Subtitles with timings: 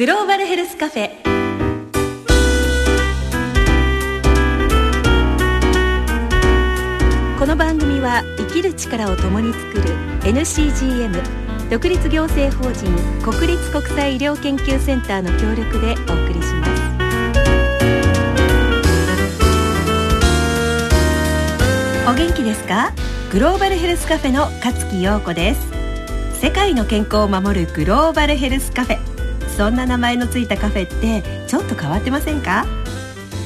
[0.00, 1.10] グローバルヘルスカフェ。
[7.38, 9.82] この番組は生きる力を共に作る
[10.22, 11.22] NCGM
[11.68, 12.86] 独立行政法人
[13.20, 16.72] 国立国際医療研究センターの協力でお送りします。
[22.08, 22.94] お元気ですか？
[23.30, 25.68] グローバルヘルスカフェの勝木陽子です。
[26.40, 29.09] 世界の健康を守るグローバルヘルスカフェ。
[29.60, 32.64] そんな名前のついたカフェってちょっと変わってませんか？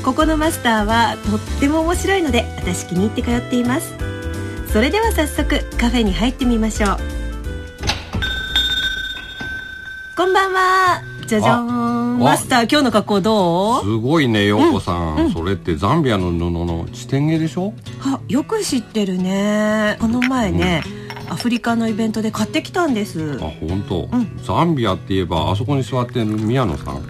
[0.04, 3.96] ここのマスターはとっても面白いので私気に入って通っています。
[4.72, 6.98] それでは早速カフェに入ってみましょう。
[10.16, 11.02] こんばんは。
[11.26, 12.20] じゃじゃん。
[12.20, 13.82] マスター今日の格好どう？
[13.82, 17.72] すごいね陽子さん、うんうん、それってザンビアの布の地点毛でしょ？
[17.98, 19.96] はよく知ってるね。
[20.00, 23.38] この前ね、うん、アフリカのイベントで買ってきたんです。
[23.40, 27.04] あ本当、うん、ザンビアって言えばあそこに座ってる宮野さん、うん、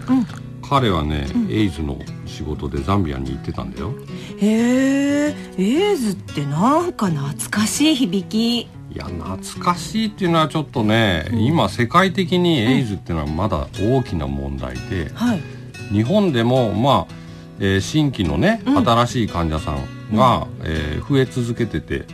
[0.69, 3.95] 彼はね、エイズの仕事でザンビアに行ってたんだよ。
[4.39, 8.61] へえエイズってなんか懐かしい響き。
[8.61, 15.43] いや懐かしいっていうのはちょっとね、うん、今世界的にエイズっていうのはまだ大きな問題で、はい、
[15.93, 17.15] 日本でもまあ、
[17.59, 22.05] えー、新規のね、うん、新しい患者さんが、うん、えー、増え続けてて、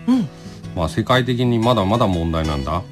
[0.80, 2.82] まあ、世界的にまだまだ問題なんだ。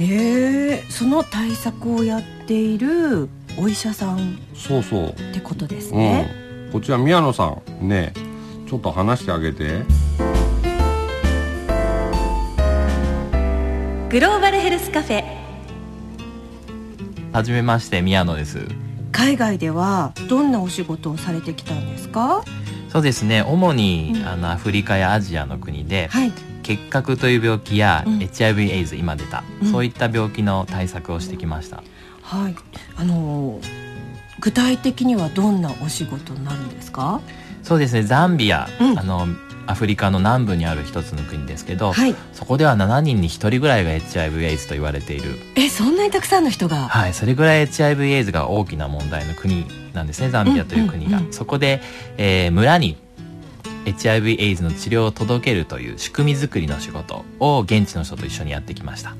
[0.00, 3.28] へえその対策をやっている
[3.58, 4.38] お医者さん。
[4.54, 5.08] そうそう。
[5.08, 6.30] ってことですね、
[6.66, 8.14] うん、こちら宮野さんね
[8.66, 9.82] ちょっと話してあげて。
[14.08, 15.22] グローバルヘルスカフェ。
[17.32, 18.66] はじめまして宮野です。
[19.12, 22.42] 海外ではどんなお仕事をされてきたんですか？
[22.88, 23.42] そうですね。
[23.42, 26.32] 主に、うん、あのアフリカやアジアの国で、はい、
[26.66, 31.82] 結核という病気や、うん、HIV エイズ今出た、うん、そういった病気の対策をしてきました、
[32.22, 32.56] はい、
[32.96, 33.60] あの
[34.40, 37.20] 具体的にはどんなお仕事になるんですか？
[37.62, 38.02] そうですね。
[38.02, 39.26] ザンビア、うん、あの
[39.66, 45.34] アフリカの南部にある一つの国ですけど、はい、そこでは7人に1人ぐらいが HIV エイズと言われている。
[45.56, 46.88] えそんなにたくさんの人が？
[46.88, 47.14] はい。
[47.14, 51.80] それぐらい HIV エイズが大きな問題の国なんですねザンビアという国が、そこで、
[52.18, 52.96] えー、村に
[53.86, 59.14] HIV エイズの治療を届けるという仕組み作りの仕事を現地の人と一緒にやってきました。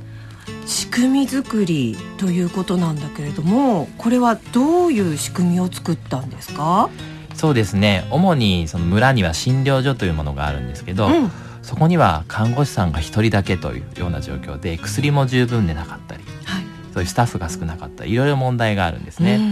[0.66, 6.90] 仕組み作りということなんだけれどもこれはどういう仕組みを作ったんですか？
[7.34, 8.04] そうですね。
[8.10, 11.30] 主にその村には診療所というものがあるんですけど、うん、
[11.62, 19.36] そこには看護師さんが一人だけというような状況で薬も十分でなかったり、はい、そういうスタッフが少なかったりいろいろ問題があるんですね。
[19.36, 19.50] うんうん、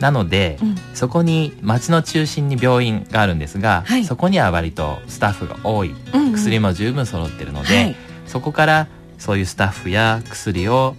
[0.00, 7.96] なので、うん、そこに町の中心に病院があるんですが、はい、そこには割とスタッフが多い、うんうん、薬も十分揃ってるので、はい、
[8.26, 10.94] そこからそういうスタッフや薬を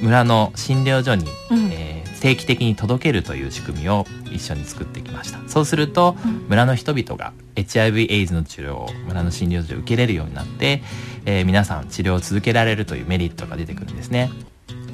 [0.00, 5.38] 村の診療所に、うん、えー、定期的に届けるという仕組みを一緒に作ってきました。
[5.48, 10.82] そうすると、うん、村の人々が HIV エイズの治療を村の診療所で受けれるようになって、
[11.24, 14.30] えー、皆さん治療を続けられるというメリットが出てくるんですね。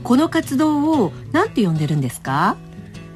[0.05, 2.57] この活動を何て呼んでるんですか？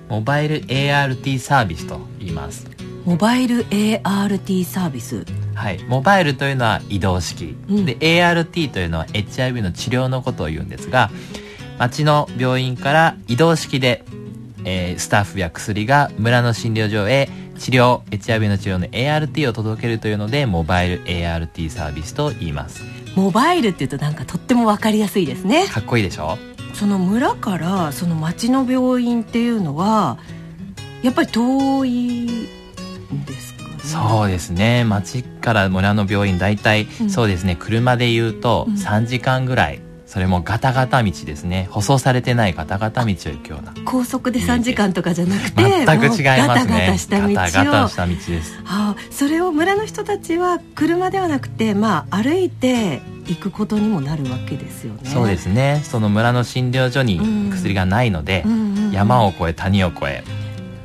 [0.08, 2.66] モバイル ART サービスと言います。
[3.04, 5.24] モバイル ART サービス？
[5.54, 5.82] はい。
[5.84, 11.10] モバイルというのは移動式、うん、で ART というのは HIV の治療のことを言うんですが
[11.78, 14.04] 町の病院から移動式で、
[14.64, 17.28] えー、スタッフや薬が村の診療所へ
[17.58, 22.82] 治療 HIV の治療の ART を届けるというのでモバイル ART サービスと言います。
[23.14, 25.66] モバイルっていうとなんかとっても分かりやすいですね。
[25.68, 26.36] かっこいいでしょ？
[26.76, 30.18] その村からその町の病院っていうのは
[31.02, 32.48] やっぱり遠い
[33.24, 34.84] ですか、ね、そうですね。
[34.84, 37.56] 町から村の病院大体、うん、そうですね。
[37.58, 41.66] 車で言うと3時間ぐらい、うん、それもガタガタ道ですね。
[41.70, 43.72] 舗装されてないガタガタ道を行くような。
[43.86, 46.18] 高速で3時間とかじゃなくて全く違いますね。
[46.18, 47.32] ガタガタした道を。
[47.32, 55.00] ガタガタした道です、はあ、それを村の人たちは車ではなくてまあ歩いて行くことにもなるわけですよね。
[55.04, 55.82] そうですね。
[55.84, 58.44] その村の診療所に薬がないので、
[58.92, 60.24] 山を越え谷を越え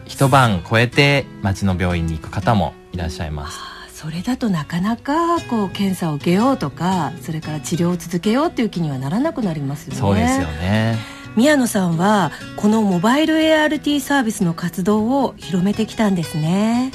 [0.06, 3.57] 一晩越えて町の病院に行く方もいらっしゃいます。
[3.94, 10.00] それだとなかなかこう検査を受けようとかそれから治療を続けようっていう気にはならなくなりますよね。
[10.00, 10.98] そうですよね。
[11.36, 16.92] 宮野さんはこのモバイル ART サービスの活動を広めてきたんですね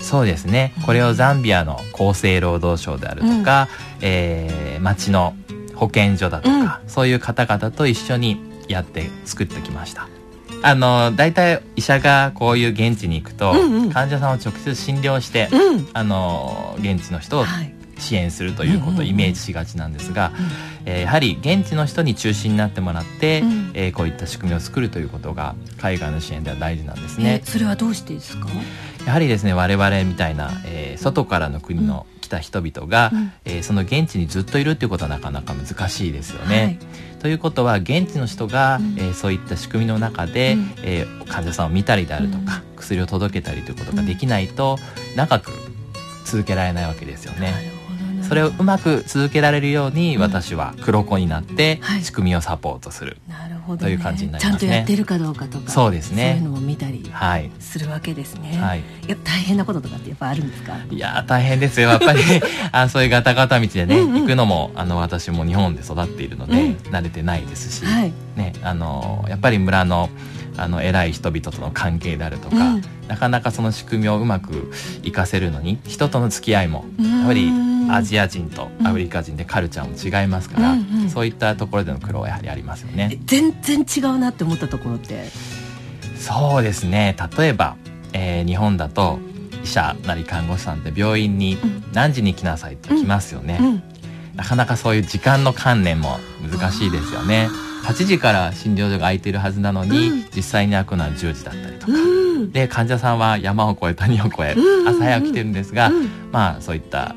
[0.00, 0.72] そうですね。
[0.86, 5.34] これをザンビアの厚生労働省であるとか、うん、えー、町の
[5.74, 10.08] 保健所だとか、うん、そういう方々と一緒にやって作ってきました。
[10.60, 17.44] あの大体医者がこういう現地に行くと、うんうん、患者さんを直接診療して、うん、あの現地の人を
[17.98, 20.32] 支援するということをイメージしがちなんですが、
[20.84, 27.40] えー、やはり現地の人に中心になってもらって、うん、えー、こういった仕組みを作るということが海外の支援では大事なんですね。
[27.44, 28.48] それはどうしてですか？
[29.08, 36.78] やはりですね我々みたいな、えー、外からの国の来た人々が、うん、えー、その現地にずっといるっていうことはなかなか難しいですよね。
[37.12, 44.76] はい、ということは現地の人が、うん、えー、そういった仕組みの中で、うん、えー、患者さんを見たりであるとか、薬を届けたりということができないと、
[45.16, 45.52] 長く
[46.26, 47.77] 続けられないわけですよね。
[48.28, 54.60] それをうまく続けられるように私は黒子になって仕組みをサポートする、なるほど、という感じになりますね。
[54.60, 56.36] ちゃんとやってるかどうかとかそうですね。
[56.38, 57.10] そういうのも見たり
[57.58, 58.58] するわけですね。
[58.58, 60.76] はい、いや大変なこととかってやっぱあるんですか？
[60.90, 61.88] いや大変ですよ。
[61.88, 62.20] やっぱり
[62.72, 70.10] あそういうガタガタ道でね、うんうん、行くのもあの私も日本で育っているので、うん、慣れてないですし、はい、ね、あのやっぱり村の
[70.56, 74.72] あの偉い人々との関係であるとか、うん、なかなかその仕組みをうまく
[75.04, 77.48] 活かせるのに人との付き合いもやっぱり
[77.90, 83.18] アジア人とアフリカ人でカルチャーも違いますから、うんうん、そういったところでの苦労はやはりありますよね。
[83.24, 85.28] 全然違うなって思ったところって？
[86.18, 87.16] そうですね。
[87.38, 87.76] 例えば、
[88.12, 89.18] えー、日本だと
[89.62, 91.58] 医者なり看護師さんって病院に
[91.92, 93.66] 何時に来なさいと来ますよね、うん。
[93.66, 93.82] うん、
[94.36, 96.18] なかなかそういう時間の観念も
[96.50, 97.48] 難しいですよね。
[97.84, 101.92] 8時から診療所が空いているはずなのに、うん、実際に開くのは10時だったりとか、
[102.52, 104.56] で患者さんは山を越え谷を越え、
[104.86, 105.90] 朝早く来てるんですが、
[106.30, 107.14] まあそういった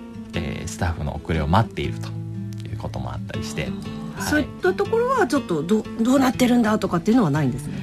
[0.62, 2.10] えー、スタッフの遅れを待っていると
[2.70, 3.72] いうこともあったりして、はい、
[4.24, 7.74] そういったところはちょっとどどうなってるんだとかっていうのはないんですね。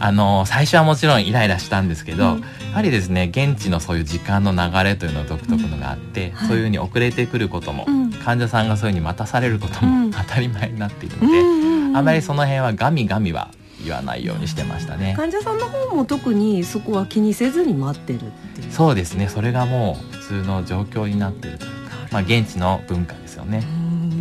[0.00, 13.50] あの最初はもちろんイライラしたんですけど、うん、やはりですね現地のそういう時間の流れというのは独特のがあって、うんはい、そういうふうに遅れてくることも、うん、患者さんがそういうふうに待たされることも当たり前になっているので、あまりその辺はガミガミは
[13.84, 15.14] 言わないようにしてましたね。
[15.16, 18.20] 患者さんの方も特にそこは気にせずに待ってるっ
[18.54, 18.72] ていう。
[18.72, 19.28] そうですね。
[19.28, 21.66] それがもう普通の状況になってると
[22.10, 23.62] まあ、現地の文化ですよね。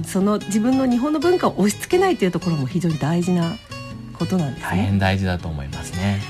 [0.05, 3.55] その自分の日本の文化を押し付けないというところも非常に大事な
[4.17, 4.69] ことなんですね。
[4.69, 6.21] 大変大事だと思いますね。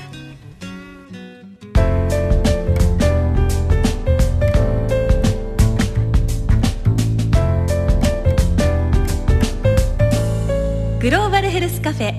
[11.00, 12.14] グローバルヘルスカフェ。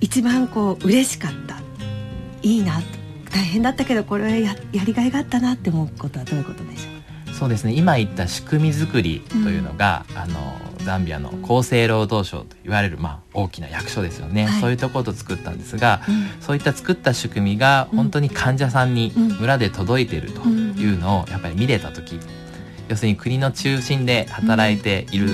[0.00, 1.60] 一番こう嬉しかった。
[2.42, 2.95] いいなと
[3.36, 7.34] 大変だったけどこれややりがいがあったなって思うことはどういうことでしょう？
[7.34, 7.74] そうですね。
[7.74, 22.18] 今言った仕組み作りというのが、うん、あのザンビアの厚生労働省といわれる、まあ、大きな役所ですよね、はい、そういうところと作ったんですが、うん、そういった作った仕組みが本当に患者さんに村で届いているというのをやっぱり見れた時、
[22.88, 25.28] 要するに国の中心で働いている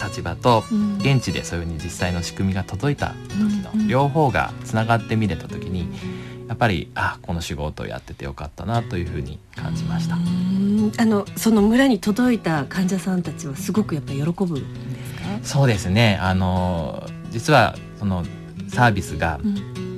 [0.00, 0.62] 立場と、
[0.98, 5.88] 現地でそういうふうに実際の仕組みが届いた時の両方がつながって見れた時に
[6.58, 10.16] ぱりあこの仕事をやっててよかったなというふうに感じました。
[10.16, 10.18] あ
[11.04, 15.20] のその村に届いた患者さんたちはすごくやっぱり喜ぶんですか？
[15.42, 16.18] そうですね。
[16.20, 18.24] あの実はその
[18.68, 19.40] サービスが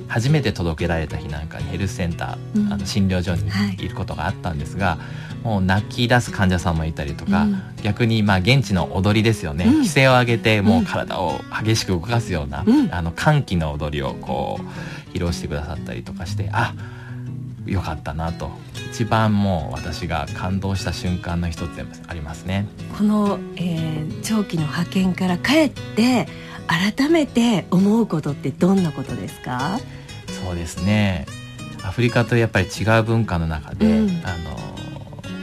[0.07, 3.43] 初めて届けられた日なんかにヘルスセンター、うん、あの診療所に
[3.75, 3.87] い。
[3.87, 4.97] ることがあったんですが、は
[5.30, 16.73] い、もう泣き出す患者さんもいたりとか、うん、逆にまあ現地の踊りですよね、うん、規制を上げてもう体を激しく動かすような、あの歓喜の踊りをこう披露してくださったりとかしてあ
[17.65, 18.51] よかったなと。
[18.91, 22.67] 一番もう私が感動した瞬間の一つでもありますね。
[22.97, 26.27] この、えー、長期の派遣から帰って
[26.67, 29.79] 改めて思うことってどんなことですか？
[30.43, 31.25] そうですね。
[31.83, 34.70] アフリカとやっぱり違う文化の中で、うん、あの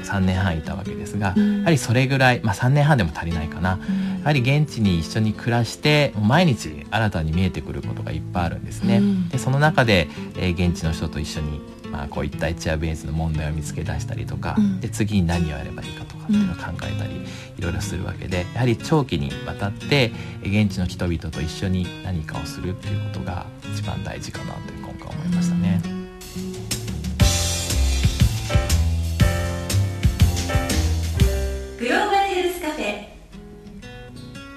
[0.08, 8.98] 3年半いたわけですが、うん、やはりそれぐらい、まあ、3年半でも足りないかな、うん、やはり現地に一緒に暮らして毎日新たに見えてくることがいっぱいあるんですね。
[8.98, 11.60] うん、でその中で、えー、現地の人と一緒に
[11.90, 17.24] まあ、こういったエイズの問題を見つけ出したりとか、で次に何をやればいいかとかっていうのを考えたり、
[17.58, 20.12] いろいろするわけでやはり長期にわたって
[20.42, 25.97] 現地の人々と一緒に何かをするっていうことが一番大事かなと今回思いましたね。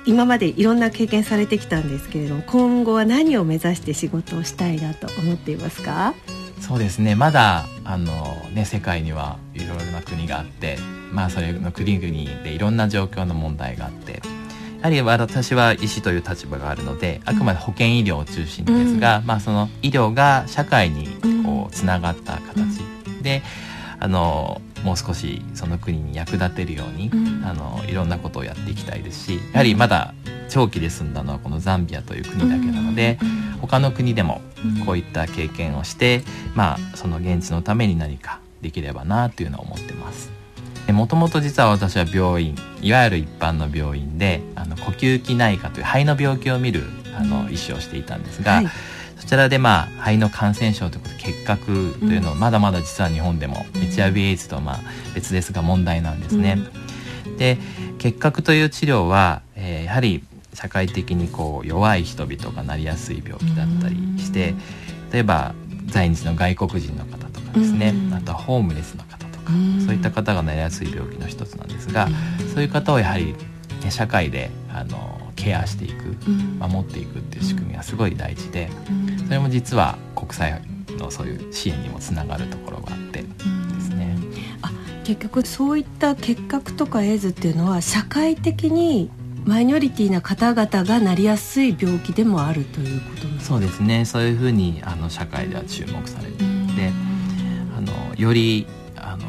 [0.05, 6.13] 今までいろんな経験されてきたんですけれども今後は何を目指して仕事をしたいなと思っていますか？
[6.59, 7.15] そうですね。
[7.15, 10.77] まだあの、ね、世界にはいろいろな国があって
[11.11, 14.21] まあそれの国々でいろんな状況の問題があって
[14.77, 21.07] やはり私は医師という立場があるのであくまで保健医療を中心ですが、うん、まあ、その医療が社会に
[21.43, 22.79] こうつながった形
[23.21, 23.43] で、
[23.99, 30.13] あのもう少しその国に役立てるように、うん、あのいろんなことをやっていきたいですしやはりまだ
[30.49, 34.41] 長期で住んだのはこのザンビアという国だけなので、うん、他の国でも
[34.85, 36.23] こういった経験をして、
[36.55, 40.31] まあ、その現地のために何かできればなというのは思ってます。
[40.91, 46.83] もともと実は私は病院いわゆる一般の病院であの呼吸器内科という肺の病気を見る
[47.15, 48.67] あの医師をしていたんですが、はい、
[49.21, 54.79] そちらでまあ肺の感染症ということで結核というのはまだまだ実は日本でも HIV エイズとまあ
[55.13, 56.57] 別ですが問題なんですね。
[57.37, 57.57] で
[57.99, 60.23] 結核という治療は、えー、やはり
[60.55, 64.55] 社会的にこう弱い人々がなりやすい病気だったりして
[65.13, 65.53] 例えば
[65.85, 67.93] 在日の外国人の方とかですね。
[68.13, 69.51] あとはホームレスの方とか
[69.85, 72.09] そういった方がなりやすい病気の一つなんですが
[72.53, 73.35] そういう方をやはり、
[73.83, 76.15] ね、社会であのケアしていく
[76.59, 78.69] 守っていくっていう仕組みがすごい大事で
[79.31, 80.61] それも実は国際
[80.97, 83.27] のそういう支援にもつながるところがあってで
[83.79, 84.17] すね。
[84.61, 84.69] あ
[85.05, 89.09] 結局そういった結核とかエイズっていうのは社会的に
[89.45, 94.03] マイノリティな方々がなりやすい病気でもあるということなんですそうですね。
[94.03, 96.37] そういうふうにあの社会では注目されてい
[96.75, 96.91] て
[97.77, 99.27] あのよりあの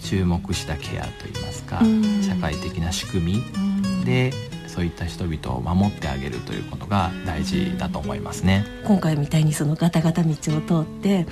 [0.00, 1.82] 注目したケアといいますか
[2.26, 4.32] 社会的な仕組みで
[4.76, 8.66] そういった人々を守ってあげるということが大事だと思いますね。
[8.84, 10.60] 今回みたいにそのガタガタ道を通っ
[11.02, 11.26] て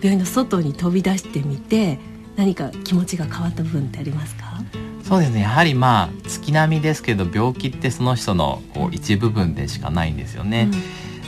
[0.00, 2.00] 病院の外に飛び出してみて
[2.34, 4.60] 何か気持ちが変わった部分ってありますか？
[5.04, 5.42] そうですね。
[5.42, 10.68] やはりまあ月並みですけど病気ってその人のこう一部分でしかないんですよね。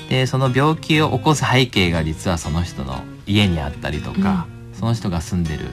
[0.00, 5.66] うん、でその病気を起こす背景が実はその人の家にあったりとか、うん、その人が住んでる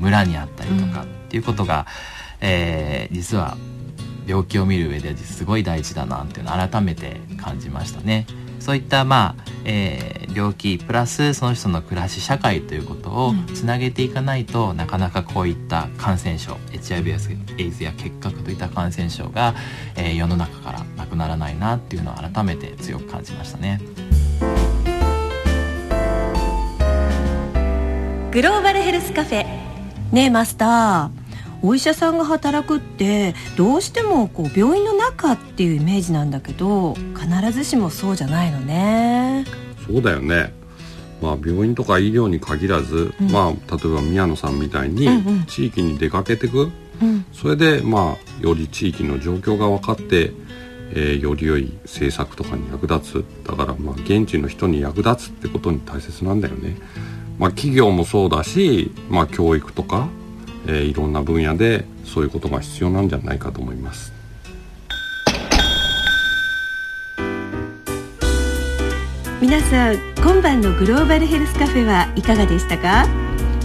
[0.00, 1.86] 村にあったりとかっていうことが、
[2.40, 3.56] えー、実は
[4.28, 8.26] 病気を見る上ですごい大事だなっていうのを改めて感じましたね。
[8.60, 17.12] そういったまあ、えー、病気プラスその人の暮らし社会ということをつなげていかないと、うん、なかなかこういった感染症 HIV
[17.56, 19.54] エイズや結核といった感染症が、
[19.96, 23.80] えー、世の中からなくならないなっていうのを改めて強く感じましたね。
[28.32, 29.44] グローバルヘルスカフェ
[30.12, 31.27] ねえマスター
[31.62, 39.44] お医者さんが働くってどうしてもこう病院の中っていうイメージなんだけど必ずしもそうじゃないのね。
[39.86, 40.52] そうだよね。
[41.20, 45.08] まあ病院とか医療に限らず、うん、まあ例えば宮野さんみたいに
[45.46, 46.70] 地域に出かけてく、
[47.02, 50.32] うんうん、それでまあより地域の状況が分かって
[50.90, 53.24] えー、より良い政策とかに役立つ。
[53.46, 56.76] だからまあ現地の人に役立つってことに大切なんだよね。
[57.38, 60.08] まあ、企業もそうだし、まあ、教育とか
[60.66, 64.12] えー、いろんな分野でそういうことが必要なんじゃないかと思います。
[69.40, 73.06] 皆さん今晩のグローバルヘルスカフェはいかがでしたか？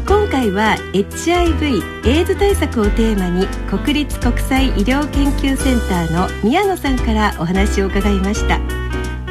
[0.06, 8.60] 今回は HIV エイズ対策をテーマに国立国際医療研究センターの宮野さんからお話を伺いました。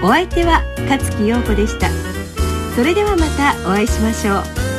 [0.03, 1.89] お相手は勝木陽子でした。
[2.75, 4.72] それではまたお会いしましょう。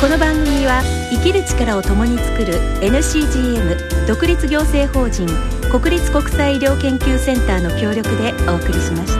[0.00, 0.80] この番組は
[1.10, 5.28] 生きる力を共に作る NCGM 独立行政法人
[5.70, 9.19] 国立国際医療研究センターの協力でお送りしまし